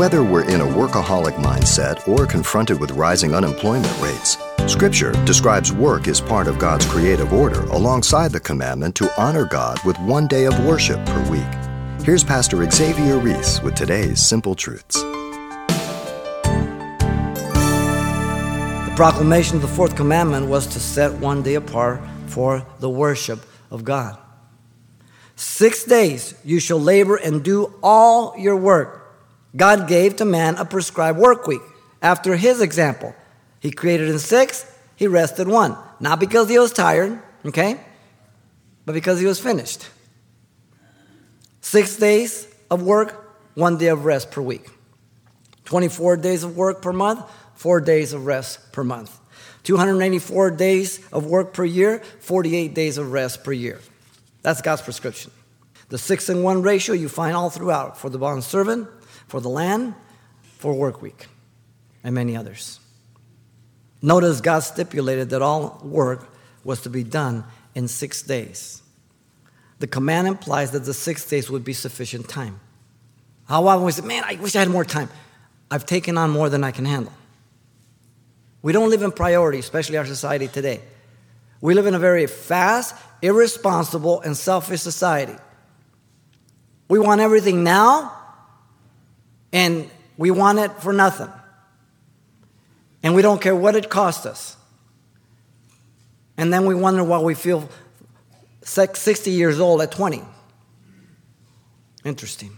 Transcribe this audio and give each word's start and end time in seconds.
Whether 0.00 0.24
we're 0.24 0.48
in 0.48 0.62
a 0.62 0.66
workaholic 0.66 1.34
mindset 1.34 2.08
or 2.08 2.24
confronted 2.24 2.80
with 2.80 2.92
rising 2.92 3.34
unemployment 3.34 4.00
rates, 4.00 4.38
Scripture 4.66 5.12
describes 5.26 5.74
work 5.74 6.08
as 6.08 6.22
part 6.22 6.46
of 6.46 6.58
God's 6.58 6.86
creative 6.86 7.34
order 7.34 7.64
alongside 7.64 8.32
the 8.32 8.40
commandment 8.40 8.94
to 8.94 9.12
honor 9.20 9.44
God 9.44 9.78
with 9.84 9.98
one 9.98 10.26
day 10.26 10.46
of 10.46 10.58
worship 10.64 11.04
per 11.04 11.30
week. 11.30 12.02
Here's 12.02 12.24
Pastor 12.24 12.66
Xavier 12.70 13.18
Reese 13.18 13.60
with 13.60 13.74
today's 13.74 14.22
Simple 14.22 14.54
Truths. 14.54 15.02
The 18.86 18.92
proclamation 18.96 19.56
of 19.56 19.62
the 19.62 19.68
fourth 19.68 19.96
commandment 19.96 20.46
was 20.46 20.66
to 20.68 20.80
set 20.80 21.12
one 21.12 21.42
day 21.42 21.56
apart 21.56 22.00
for 22.28 22.66
the 22.78 22.88
worship 22.88 23.44
of 23.70 23.84
God. 23.84 24.16
Six 25.36 25.84
days 25.84 26.34
you 26.42 26.58
shall 26.58 26.80
labor 26.80 27.16
and 27.16 27.44
do 27.44 27.74
all 27.82 28.34
your 28.38 28.56
work. 28.56 28.99
God 29.56 29.88
gave 29.88 30.16
to 30.16 30.24
man 30.24 30.56
a 30.56 30.64
prescribed 30.64 31.18
work 31.18 31.46
week 31.46 31.62
after 32.02 32.36
his 32.36 32.60
example. 32.60 33.14
He 33.60 33.70
created 33.70 34.08
in 34.08 34.18
six, 34.18 34.64
he 34.96 35.06
rested 35.06 35.48
one. 35.48 35.76
Not 35.98 36.20
because 36.20 36.48
he 36.48 36.58
was 36.58 36.72
tired, 36.72 37.20
okay, 37.44 37.78
but 38.86 38.92
because 38.92 39.20
he 39.20 39.26
was 39.26 39.40
finished. 39.40 39.88
Six 41.60 41.96
days 41.96 42.48
of 42.70 42.82
work, 42.82 43.34
one 43.54 43.76
day 43.76 43.88
of 43.88 44.04
rest 44.04 44.30
per 44.30 44.40
week. 44.40 44.68
24 45.64 46.16
days 46.16 46.42
of 46.42 46.56
work 46.56 46.82
per 46.82 46.92
month, 46.92 47.22
four 47.54 47.80
days 47.80 48.12
of 48.12 48.26
rest 48.26 48.72
per 48.72 48.82
month. 48.82 49.18
284 49.64 50.50
days 50.52 51.00
of 51.12 51.26
work 51.26 51.52
per 51.52 51.64
year, 51.64 51.98
48 52.20 52.74
days 52.74 52.98
of 52.98 53.12
rest 53.12 53.44
per 53.44 53.52
year. 53.52 53.80
That's 54.42 54.62
God's 54.62 54.82
prescription. 54.82 55.30
The 55.90 55.98
six 55.98 56.28
and 56.28 56.42
one 56.42 56.62
ratio 56.62 56.94
you 56.94 57.08
find 57.08 57.36
all 57.36 57.50
throughout 57.50 57.98
for 57.98 58.08
the 58.08 58.18
bond 58.18 58.44
servant, 58.44 58.88
for 59.28 59.40
the 59.40 59.48
land, 59.48 59.94
for 60.58 60.74
work 60.74 61.02
week, 61.02 61.26
and 62.04 62.14
many 62.14 62.36
others. 62.36 62.80
Notice 64.02 64.40
God 64.40 64.60
stipulated 64.60 65.30
that 65.30 65.42
all 65.42 65.80
work 65.84 66.28
was 66.64 66.82
to 66.82 66.90
be 66.90 67.04
done 67.04 67.44
in 67.74 67.88
six 67.88 68.22
days. 68.22 68.82
The 69.78 69.86
command 69.86 70.28
implies 70.28 70.72
that 70.72 70.84
the 70.84 70.94
six 70.94 71.24
days 71.24 71.50
would 71.50 71.64
be 71.64 71.72
sufficient 71.72 72.28
time. 72.28 72.60
How 73.46 73.66
often 73.66 73.84
we 73.84 73.92
say, 73.92 74.02
man, 74.02 74.22
I 74.24 74.34
wish 74.36 74.54
I 74.54 74.60
had 74.60 74.68
more 74.68 74.84
time. 74.84 75.08
I've 75.70 75.86
taken 75.86 76.18
on 76.18 76.30
more 76.30 76.48
than 76.48 76.64
I 76.64 76.70
can 76.70 76.84
handle. 76.84 77.12
We 78.62 78.72
don't 78.72 78.90
live 78.90 79.02
in 79.02 79.12
priority, 79.12 79.58
especially 79.58 79.96
our 79.96 80.04
society 80.04 80.48
today. 80.48 80.80
We 81.60 81.74
live 81.74 81.86
in 81.86 81.94
a 81.94 81.98
very 81.98 82.26
fast, 82.26 82.94
irresponsible, 83.22 84.20
and 84.20 84.36
selfish 84.36 84.80
society. 84.80 85.36
We 86.88 86.98
want 86.98 87.20
everything 87.20 87.64
now 87.64 88.19
and 89.52 89.90
we 90.16 90.30
want 90.30 90.58
it 90.58 90.72
for 90.80 90.92
nothing. 90.92 91.30
And 93.02 93.14
we 93.14 93.22
don't 93.22 93.40
care 93.40 93.56
what 93.56 93.76
it 93.76 93.88
costs 93.88 94.26
us. 94.26 94.56
And 96.36 96.52
then 96.52 96.66
we 96.66 96.74
wonder 96.74 97.02
why 97.02 97.18
we 97.18 97.34
feel 97.34 97.68
60 98.62 99.30
years 99.30 99.60
old 99.60 99.80
at 99.82 99.92
20. 99.92 100.22
Interesting. 102.04 102.56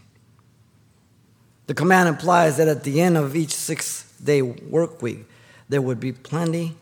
The 1.66 1.74
command 1.74 2.08
implies 2.08 2.56
that 2.58 2.68
at 2.68 2.84
the 2.84 3.00
end 3.00 3.16
of 3.16 3.34
each 3.34 3.54
six 3.54 4.04
day 4.22 4.42
work 4.42 5.02
week, 5.02 5.24
there 5.68 5.80
would 5.80 6.00
be 6.00 6.12
plenty 6.12 6.77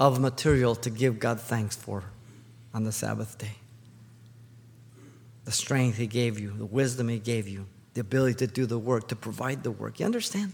of 0.00 0.20
material 0.20 0.74
to 0.76 0.90
give 0.90 1.18
God 1.18 1.40
thanks 1.40 1.76
for 1.76 2.04
on 2.74 2.84
the 2.84 2.92
Sabbath 2.92 3.38
day. 3.38 3.56
The 5.44 5.52
strength 5.52 5.96
He 5.96 6.06
gave 6.06 6.38
you, 6.38 6.52
the 6.52 6.66
wisdom 6.66 7.08
He 7.08 7.18
gave 7.18 7.48
you, 7.48 7.66
the 7.94 8.00
ability 8.00 8.34
to 8.34 8.46
do 8.46 8.66
the 8.66 8.78
work, 8.78 9.08
to 9.08 9.16
provide 9.16 9.62
the 9.62 9.70
work. 9.70 10.00
You 10.00 10.06
understand? 10.06 10.52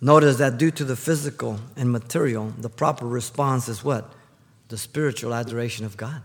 Notice 0.00 0.38
that 0.38 0.58
due 0.58 0.72
to 0.72 0.84
the 0.84 0.96
physical 0.96 1.60
and 1.76 1.92
material, 1.92 2.52
the 2.58 2.68
proper 2.68 3.06
response 3.06 3.68
is 3.68 3.84
what? 3.84 4.12
The 4.68 4.76
spiritual 4.76 5.32
adoration 5.32 5.84
of 5.84 5.96
God. 5.96 6.22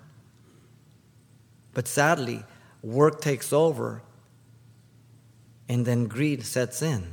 But 1.73 1.87
sadly, 1.87 2.43
work 2.81 3.21
takes 3.21 3.53
over 3.53 4.01
and 5.69 5.85
then 5.85 6.05
greed 6.07 6.43
sets 6.43 6.81
in. 6.81 7.03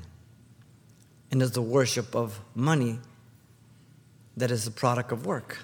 And 1.31 1.43
it's 1.43 1.53
the 1.53 1.61
worship 1.63 2.15
of 2.15 2.41
money 2.55 2.99
that 4.37 4.51
is 4.51 4.65
the 4.65 4.71
product 4.71 5.13
of 5.13 5.27
work, 5.27 5.59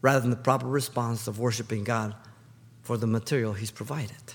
rather 0.00 0.20
than 0.20 0.30
the 0.30 0.36
proper 0.36 0.66
response 0.66 1.28
of 1.28 1.38
worshiping 1.38 1.84
God 1.84 2.14
for 2.82 2.96
the 2.96 3.06
material 3.06 3.52
He's 3.52 3.70
provided. 3.70 4.34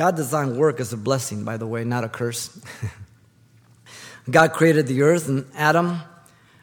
God 0.00 0.16
designed 0.16 0.56
work 0.56 0.80
as 0.80 0.94
a 0.94 0.96
blessing, 0.96 1.44
by 1.44 1.58
the 1.58 1.66
way, 1.66 1.84
not 1.84 2.04
a 2.04 2.08
curse. 2.08 2.58
God 4.30 4.54
created 4.54 4.86
the 4.86 5.02
earth 5.02 5.28
and 5.28 5.44
Adam 5.54 6.00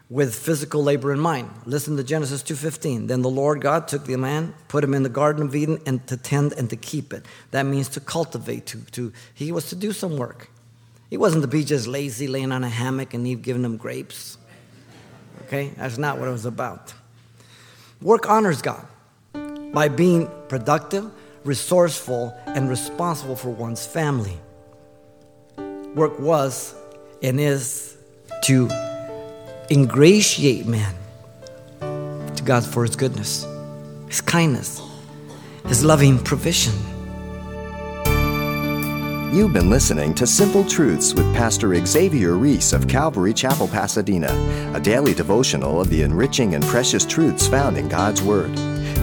with 0.10 0.34
physical 0.34 0.82
labor 0.82 1.14
in 1.14 1.20
mind. 1.20 1.52
Listen 1.64 1.98
to 1.98 2.04
Genesis 2.04 2.42
2:15. 2.42 3.06
Then 3.06 3.22
the 3.22 3.30
Lord 3.30 3.62
God 3.62 3.88
took 3.88 4.06
the 4.06 4.18
man, 4.18 4.56
put 4.70 4.84
him 4.84 4.96
in 4.96 5.04
the 5.04 5.10
garden 5.10 5.46
of 5.46 5.56
Eden 5.56 5.80
and 5.86 6.08
to 6.08 6.18
tend 6.18 6.54
and 6.54 6.68
to 6.72 6.76
keep 6.76 7.14
it. 7.14 7.28
That 7.52 7.68
means 7.68 7.90
to 7.90 8.00
cultivate, 8.00 8.66
to, 8.66 8.80
to 8.94 9.14
he 9.36 9.52
was 9.52 9.70
to 9.70 9.76
do 9.76 9.92
some 9.92 10.18
work. 10.18 10.50
He 11.12 11.18
wasn't 11.18 11.44
to 11.44 11.48
be 11.48 11.64
just 11.64 11.86
lazy 11.86 12.28
laying 12.28 12.52
on 12.52 12.64
a 12.64 12.70
hammock 12.70 13.14
and 13.14 13.28
Eve 13.28 13.44
giving 13.44 13.64
him 13.64 13.78
grapes. 13.78 14.40
Okay? 15.46 15.74
That's 15.78 16.00
not 16.00 16.18
what 16.18 16.28
it 16.28 16.32
was 16.32 16.48
about. 16.48 16.92
Work 18.02 18.28
honors 18.28 18.64
God 18.64 18.88
by 19.74 19.90
being 19.90 20.28
productive, 20.50 21.12
resourceful, 21.44 22.36
and 22.48 22.70
responsible 22.70 23.36
for 23.36 23.50
one's 23.50 23.86
family. 23.86 24.38
Work 25.96 26.20
was 26.20 26.76
and 27.24 27.40
is 27.40 27.98
to 28.44 28.70
ingratiate 29.70 30.66
man 30.68 30.94
to 31.80 32.44
God 32.44 32.64
for 32.64 32.84
his 32.84 32.96
goodness, 32.96 33.46
his 34.08 34.22
kindness, 34.22 34.82
his 35.68 35.84
loving 35.84 36.20
provision. 36.20 36.74
You've 39.34 39.54
been 39.54 39.70
listening 39.70 40.16
to 40.16 40.26
Simple 40.26 40.64
Truths 40.64 41.14
with 41.14 41.26
Pastor 41.36 41.76
Xavier 41.86 42.36
Reese 42.36 42.74
of 42.74 42.88
Calvary 42.88 43.34
Chapel, 43.34 43.68
Pasadena, 43.68 44.32
a 44.74 44.80
daily 44.80 45.14
devotional 45.14 45.82
of 45.82 45.90
the 45.90 46.02
enriching 46.02 46.56
and 46.56 46.64
precious 46.64 47.06
truths 47.06 47.46
found 47.46 47.78
in 47.78 47.90
God's 47.90 48.24
Word. 48.24 48.50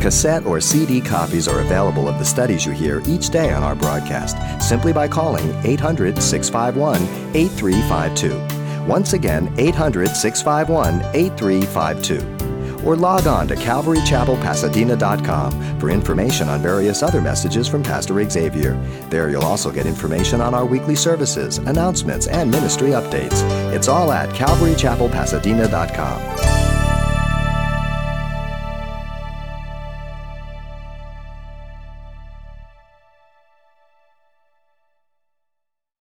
Cassette 0.04 0.44
or 0.44 0.60
CD 0.60 1.00
copies 1.00 1.48
are 1.48 1.60
available 1.60 2.06
of 2.09 2.19
the 2.19 2.25
studies 2.26 2.66
you 2.66 2.72
hear 2.72 3.00
each 3.06 3.31
day 3.31 3.54
on 3.54 3.62
our 3.62 3.75
broadcast 3.75 4.37
simply 4.62 4.92
by 4.92 5.09
calling 5.09 5.50
800 5.65 6.22
651 6.22 7.00
8352. 7.34 8.87
Once 8.87 9.14
again, 9.14 9.50
800 9.56 10.10
651 10.10 11.00
8352 11.16 12.87
or 12.87 12.97
log 12.97 13.26
on 13.26 13.48
to 13.48 13.54
calvarychapelpasadena.com 13.54 15.81
for 15.81 15.88
information 15.88 16.50
on 16.50 16.60
various 16.60 17.03
other 17.03 17.22
messages 17.22 17.66
from 17.66 17.82
Pastor 17.82 18.22
Xavier. 18.28 18.75
There 19.09 19.31
you'll 19.31 19.43
also 19.43 19.70
get 19.70 19.87
information 19.87 20.43
on 20.43 20.53
our 20.53 20.66
weekly 20.66 20.97
services, 20.97 21.56
announcements, 21.56 22.26
and 22.26 22.50
ministry 22.50 22.91
updates. 22.91 23.43
It's 23.72 23.88
all 23.88 24.12
at 24.12 24.28
calvarychapelpasadena.com. 24.34 26.63